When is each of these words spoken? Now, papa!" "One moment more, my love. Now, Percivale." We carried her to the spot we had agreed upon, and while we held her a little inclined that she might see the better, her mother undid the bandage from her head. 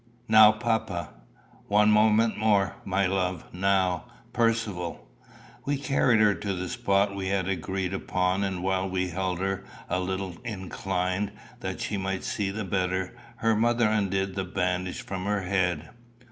Now, 0.27 0.51
papa!" 0.51 1.11
"One 1.67 1.91
moment 1.91 2.35
more, 2.35 2.77
my 2.85 3.05
love. 3.05 3.45
Now, 3.53 4.05
Percivale." 4.33 5.07
We 5.63 5.77
carried 5.77 6.19
her 6.19 6.33
to 6.33 6.53
the 6.55 6.69
spot 6.69 7.13
we 7.15 7.27
had 7.27 7.47
agreed 7.47 7.93
upon, 7.93 8.43
and 8.43 8.63
while 8.63 8.89
we 8.89 9.09
held 9.09 9.37
her 9.41 9.63
a 9.87 9.99
little 9.99 10.37
inclined 10.43 11.33
that 11.59 11.81
she 11.81 11.97
might 11.97 12.23
see 12.23 12.49
the 12.49 12.65
better, 12.65 13.15
her 13.35 13.55
mother 13.55 13.87
undid 13.87 14.33
the 14.33 14.43
bandage 14.43 15.03
from 15.03 15.25
her 15.25 15.43
head. 15.43 15.91